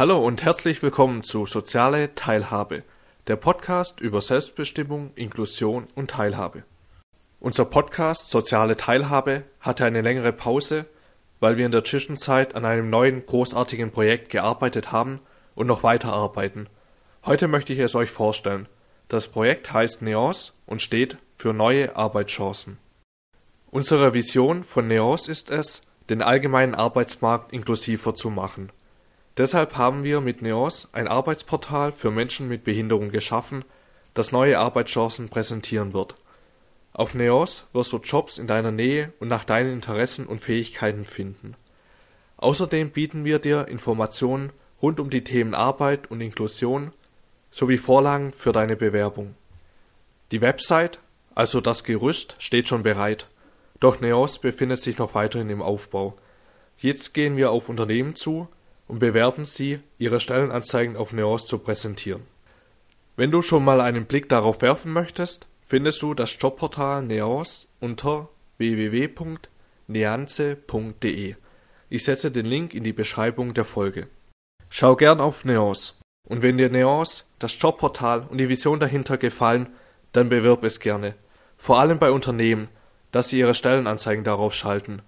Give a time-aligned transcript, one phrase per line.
[0.00, 2.84] Hallo und herzlich willkommen zu Soziale Teilhabe,
[3.26, 6.62] der Podcast über Selbstbestimmung, Inklusion und Teilhabe.
[7.38, 10.86] Unser Podcast Soziale Teilhabe hatte eine längere Pause,
[11.38, 15.20] weil wir in der Zwischenzeit an einem neuen großartigen Projekt gearbeitet haben
[15.54, 16.70] und noch weiterarbeiten.
[17.26, 18.68] Heute möchte ich es euch vorstellen.
[19.08, 22.78] Das Projekt heißt NEOS und steht für neue Arbeitschancen.
[23.70, 28.72] Unsere Vision von NEOS ist es, den allgemeinen Arbeitsmarkt inklusiver zu machen.
[29.40, 33.64] Deshalb haben wir mit NEOS ein Arbeitsportal für Menschen mit Behinderung geschaffen,
[34.12, 36.14] das neue Arbeitschancen präsentieren wird.
[36.92, 41.54] Auf NEOS wirst du Jobs in deiner Nähe und nach deinen Interessen und Fähigkeiten finden.
[42.36, 46.92] Außerdem bieten wir dir Informationen rund um die Themen Arbeit und Inklusion
[47.50, 49.36] sowie Vorlagen für deine Bewerbung.
[50.32, 50.98] Die Website,
[51.34, 53.26] also das Gerüst, steht schon bereit,
[53.80, 56.18] doch NEOS befindet sich noch weiterhin im Aufbau.
[56.76, 58.46] Jetzt gehen wir auf Unternehmen zu
[58.90, 62.22] und bewerben sie, ihre Stellenanzeigen auf NEOS zu präsentieren.
[63.14, 68.28] Wenn du schon mal einen Blick darauf werfen möchtest, findest du das Jobportal NEOS unter
[68.58, 71.36] www.neanze.de.
[71.88, 74.08] Ich setze den Link in die Beschreibung der Folge.
[74.70, 75.96] Schau gern auf NEOS.
[76.28, 79.68] Und wenn dir NEOS, das Jobportal und die Vision dahinter gefallen,
[80.12, 81.14] dann bewirb es gerne.
[81.58, 82.66] Vor allem bei Unternehmen,
[83.12, 85.02] dass sie ihre Stellenanzeigen darauf schalten.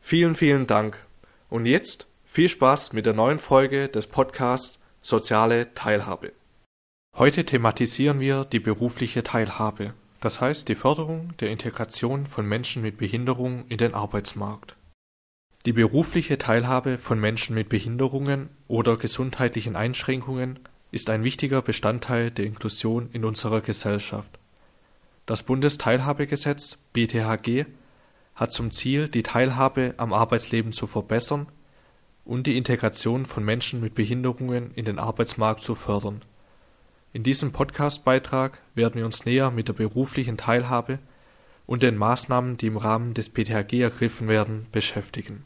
[0.00, 0.96] Vielen, vielen Dank.
[1.50, 6.34] Und jetzt viel Spaß mit der neuen Folge des Podcasts Soziale Teilhabe.
[7.16, 12.98] Heute thematisieren wir die berufliche Teilhabe, das heißt die Förderung der Integration von Menschen mit
[12.98, 14.76] Behinderung in den Arbeitsmarkt.
[15.64, 20.58] Die berufliche Teilhabe von Menschen mit Behinderungen oder gesundheitlichen Einschränkungen
[20.90, 24.38] ist ein wichtiger Bestandteil der Inklusion in unserer Gesellschaft.
[25.24, 27.64] Das Bundesteilhabegesetz BTHG
[28.34, 31.46] hat zum Ziel, die Teilhabe am Arbeitsleben zu verbessern
[32.26, 36.22] und die Integration von Menschen mit Behinderungen in den Arbeitsmarkt zu fördern.
[37.12, 40.98] In diesem Podcastbeitrag werden wir uns näher mit der beruflichen Teilhabe
[41.66, 45.44] und den Maßnahmen, die im Rahmen des BTHG ergriffen werden, beschäftigen.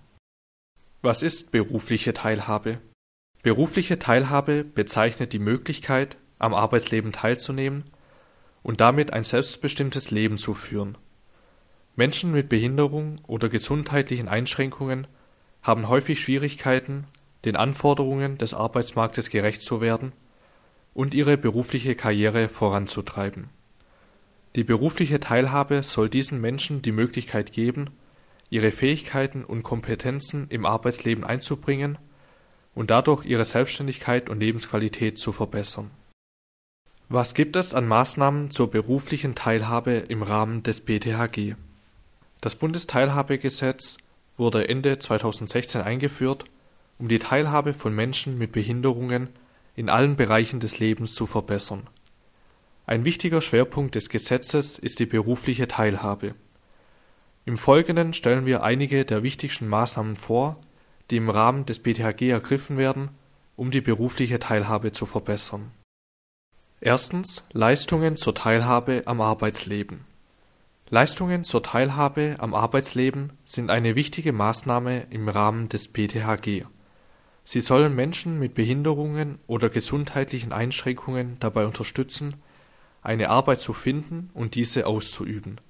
[1.03, 2.79] Was ist berufliche Teilhabe?
[3.43, 7.85] Berufliche Teilhabe bezeichnet die Möglichkeit, am Arbeitsleben teilzunehmen
[8.63, 10.97] und damit ein selbstbestimmtes Leben zu führen.
[11.95, 15.07] Menschen mit Behinderung oder gesundheitlichen Einschränkungen
[15.62, 17.04] haben häufig Schwierigkeiten,
[17.44, 20.12] den Anforderungen des Arbeitsmarktes gerecht zu werden
[20.94, 23.48] und ihre berufliche Karriere voranzutreiben.
[24.56, 27.91] Die berufliche Teilhabe soll diesen Menschen die Möglichkeit geben,
[28.50, 31.98] ihre Fähigkeiten und Kompetenzen im Arbeitsleben einzubringen
[32.75, 35.91] und dadurch ihre Selbstständigkeit und Lebensqualität zu verbessern
[37.12, 41.56] was gibt es an Maßnahmen zur beruflichen Teilhabe im Rahmen des BTHG?
[42.41, 43.97] Das Bundesteilhabegesetz
[44.41, 46.45] wurde Ende 2016 eingeführt,
[46.99, 49.28] um die Teilhabe von Menschen mit Behinderungen
[49.77, 51.87] in allen Bereichen des Lebens zu verbessern.
[52.87, 56.34] Ein wichtiger Schwerpunkt des Gesetzes ist die berufliche Teilhabe.
[57.45, 60.57] Im Folgenden stellen wir einige der wichtigsten Maßnahmen vor,
[61.11, 63.11] die im Rahmen des BTHG ergriffen werden,
[63.55, 65.71] um die berufliche Teilhabe zu verbessern
[66.83, 70.09] Erstens Leistungen zur Teilhabe am Arbeitsleben
[70.91, 76.65] Leistungen zur Teilhabe am Arbeitsleben sind eine wichtige Maßnahme im Rahmen des BTHG.
[77.45, 82.34] Sie sollen Menschen mit Behinderungen oder gesundheitlichen Einschränkungen dabei unterstützen,
[83.03, 85.61] eine Arbeit zu finden und diese auszuüben.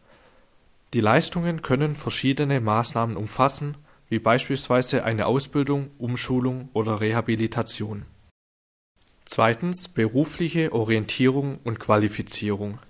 [0.95, 3.77] Die Leistungen können verschiedene Maßnahmen umfassen,
[4.09, 8.07] wie beispielsweise eine Ausbildung, Umschulung oder Rehabilitation
[9.33, 12.81] Zweitens berufliche Orientierung und Qualifizierung.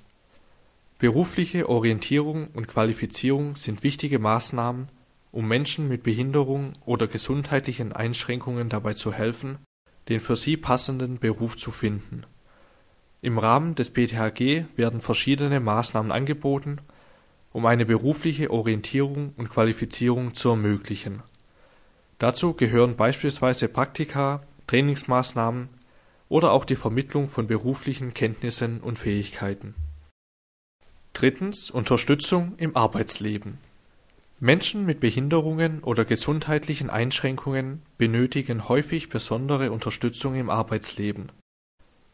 [1.01, 4.89] Berufliche Orientierung und Qualifizierung sind wichtige Maßnahmen,
[5.33, 9.57] um Menschen mit Behinderung oder gesundheitlichen Einschränkungen dabei zu helfen,
[10.11, 12.25] den für sie passenden Beruf zu finden.
[13.23, 16.83] Im Rahmen des BTHG werden verschiedene Maßnahmen angeboten,
[17.51, 21.23] um eine berufliche Orientierung und Qualifizierung zu ermöglichen.
[22.19, 25.71] Dazu gehören beispielsweise Praktika, Trainingsmaßnahmen
[26.29, 29.75] oder auch die Vermittlung von beruflichen Kenntnissen und Fähigkeiten.
[31.13, 33.59] Drittens Unterstützung im Arbeitsleben.
[34.39, 41.31] Menschen mit Behinderungen oder gesundheitlichen Einschränkungen benötigen häufig besondere Unterstützung im Arbeitsleben.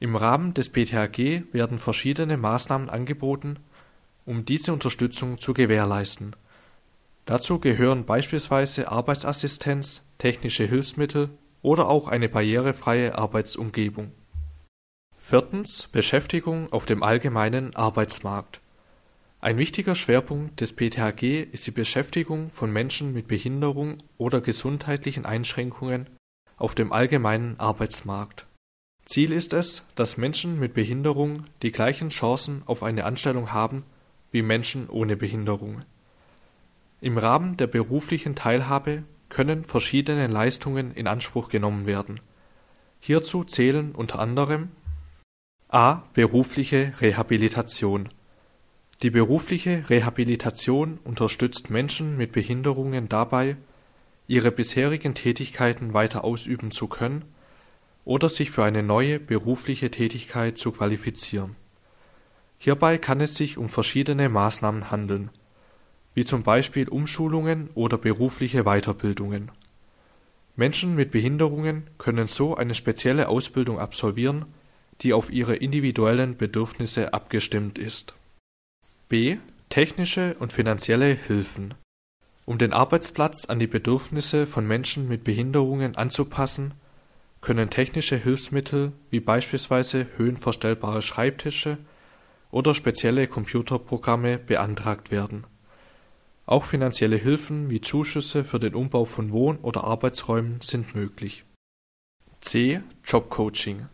[0.00, 3.58] Im Rahmen des BTHG werden verschiedene Maßnahmen angeboten,
[4.24, 6.34] um diese Unterstützung zu gewährleisten.
[7.26, 11.30] Dazu gehören beispielsweise Arbeitsassistenz, technische Hilfsmittel
[11.62, 14.10] oder auch eine barrierefreie Arbeitsumgebung.
[15.18, 18.60] Viertens Beschäftigung auf dem allgemeinen Arbeitsmarkt.
[19.40, 26.08] Ein wichtiger Schwerpunkt des PTHG ist die Beschäftigung von Menschen mit Behinderung oder gesundheitlichen Einschränkungen
[26.56, 28.46] auf dem allgemeinen Arbeitsmarkt.
[29.04, 33.84] Ziel ist es, dass Menschen mit Behinderung die gleichen Chancen auf eine Anstellung haben
[34.32, 35.82] wie Menschen ohne Behinderung.
[37.00, 42.20] Im Rahmen der beruflichen Teilhabe können verschiedene Leistungen in Anspruch genommen werden.
[43.00, 44.70] Hierzu zählen unter anderem
[45.68, 46.02] a.
[46.14, 48.08] berufliche Rehabilitation
[49.02, 53.56] Die berufliche Rehabilitation unterstützt Menschen mit Behinderungen dabei,
[54.26, 57.24] ihre bisherigen Tätigkeiten weiter ausüben zu können
[58.06, 61.56] oder sich für eine neue berufliche Tätigkeit zu qualifizieren.
[62.58, 65.30] Hierbei kann es sich um verschiedene Maßnahmen handeln,
[66.14, 69.50] wie zum Beispiel Umschulungen oder berufliche Weiterbildungen.
[70.56, 74.46] Menschen mit Behinderungen können so eine spezielle Ausbildung absolvieren,
[75.02, 78.14] die auf ihre individuellen Bedürfnisse abgestimmt ist.
[79.08, 79.36] B.
[79.68, 81.74] Technische und finanzielle Hilfen.
[82.44, 86.74] Um den Arbeitsplatz an die Bedürfnisse von Menschen mit Behinderungen anzupassen,
[87.40, 91.78] können technische Hilfsmittel wie beispielsweise höhenverstellbare Schreibtische
[92.50, 95.44] oder spezielle Computerprogramme beantragt werden.
[96.44, 101.44] Auch finanzielle Hilfen wie Zuschüsse für den Umbau von Wohn- oder Arbeitsräumen sind möglich.
[102.40, 102.80] C.
[103.04, 103.86] Jobcoaching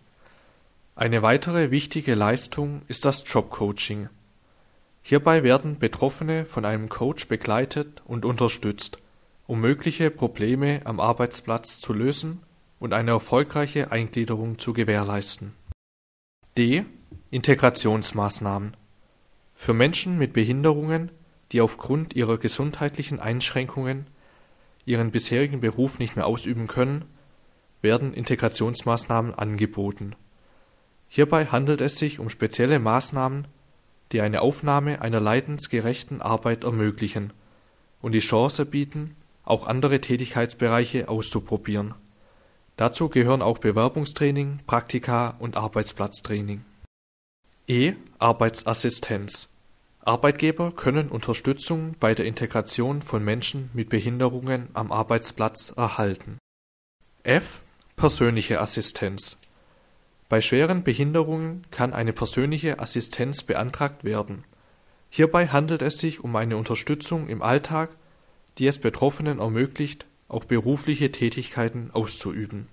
[0.94, 4.08] Eine weitere wichtige Leistung ist das Jobcoaching.
[5.02, 8.98] Hierbei werden Betroffene von einem Coach begleitet und unterstützt,
[9.46, 12.40] um mögliche Probleme am Arbeitsplatz zu lösen
[12.78, 15.54] und eine erfolgreiche Eingliederung zu gewährleisten.
[16.56, 16.84] D.
[17.30, 18.76] Integrationsmaßnahmen
[19.54, 21.10] Für Menschen mit Behinderungen,
[21.50, 24.06] die aufgrund ihrer gesundheitlichen Einschränkungen
[24.84, 27.04] ihren bisherigen Beruf nicht mehr ausüben können,
[27.82, 30.14] werden Integrationsmaßnahmen angeboten.
[31.08, 33.46] Hierbei handelt es sich um spezielle Maßnahmen,
[34.12, 37.32] die eine Aufnahme einer leidensgerechten Arbeit ermöglichen
[38.00, 39.14] und die Chance bieten,
[39.44, 41.94] auch andere Tätigkeitsbereiche auszuprobieren.
[42.76, 46.64] Dazu gehören auch Bewerbungstraining, Praktika und Arbeitsplatztraining.
[47.66, 47.94] E.
[48.18, 49.48] Arbeitsassistenz
[50.04, 56.38] Arbeitgeber können Unterstützung bei der Integration von Menschen mit Behinderungen am Arbeitsplatz erhalten.
[57.22, 57.60] F.
[57.94, 59.36] Persönliche Assistenz
[60.32, 64.44] Bei schweren Behinderungen kann eine persönliche Assistenz beantragt werden.
[65.10, 67.90] Hierbei handelt es sich um eine Unterstützung im Alltag,
[68.56, 72.68] die es Betroffenen ermöglicht, auch berufliche Tätigkeiten auszuüben.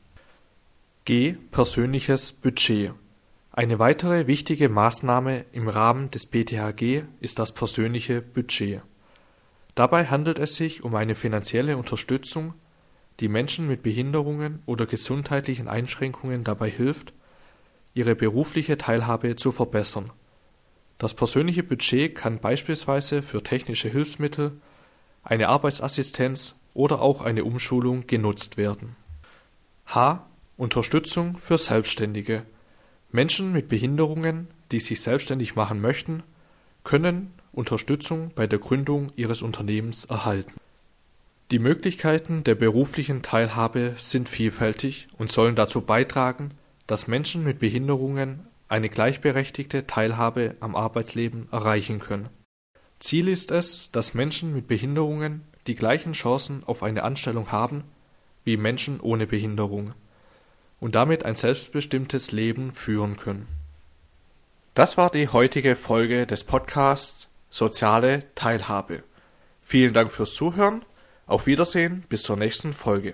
[1.03, 1.33] G.
[1.51, 2.93] Persönliches Budget
[3.51, 8.83] eine weitere wichtige Maßnahme im Rahmen des BTHG ist das persönliche Budget.
[9.75, 12.53] Dabei handelt es sich um eine finanzielle Unterstützung,
[13.19, 17.11] die Menschen mit Behinderungen oder gesundheitlichen Einschränkungen dabei hilft,
[17.93, 20.11] ihre berufliche Teilhabe zu verbessern.
[20.97, 24.59] Das persönliche Budget kann beispielsweise für technische Hilfsmittel,
[25.23, 28.95] eine Arbeitsassistenz oder auch eine Umschulung genutzt werden.
[29.85, 30.25] H.
[30.57, 32.43] Unterstützung für Selbstständige
[33.11, 36.21] Menschen mit Behinderungen, die sich selbstständig machen möchten,
[36.83, 40.53] können Unterstützung bei der Gründung ihres Unternehmens erhalten.
[41.51, 46.51] Die Möglichkeiten der beruflichen Teilhabe sind vielfältig und sollen dazu beitragen,
[46.89, 52.29] dass Menschen mit Behinderungen eine gleichberechtigte Teilhabe am Arbeitsleben erreichen können.
[52.99, 57.83] Ziel ist es, dass Menschen mit Behinderungen die gleichen Chancen auf eine Anstellung haben
[58.43, 59.93] wie Menschen ohne Behinderung
[60.79, 63.47] und damit ein selbstbestimmtes Leben führen können.
[64.73, 69.03] Das war die heutige Folge des Podcasts Soziale Teilhabe.
[69.61, 70.83] Vielen Dank fürs Zuhören.
[71.27, 73.13] Auf Wiedersehen bis zur nächsten Folge.